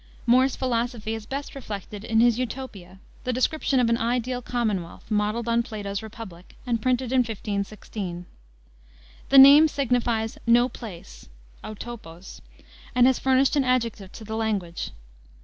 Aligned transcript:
More's 0.25 0.55
philosophy 0.55 1.13
is 1.13 1.27
best 1.27 1.53
reflected 1.53 2.03
in 2.03 2.21
his 2.21 2.39
Utopia, 2.39 2.97
the 3.23 3.31
description 3.31 3.79
of 3.79 3.87
an 3.87 3.99
ideal 3.99 4.41
commonwealth, 4.41 5.05
modeled 5.11 5.47
on 5.47 5.61
Plato's 5.61 6.01
Republic, 6.01 6.55
and 6.65 6.81
printed 6.81 7.11
in 7.11 7.19
1516. 7.19 8.25
The 9.29 9.37
name 9.37 9.67
signifies 9.67 10.39
"no 10.47 10.67
place" 10.69 11.29
(Outopos), 11.63 12.41
and 12.95 13.05
has 13.05 13.19
furnished 13.19 13.55
an 13.55 13.63
adjective 13.63 14.11
to 14.13 14.23
the 14.23 14.35
language. 14.35 14.89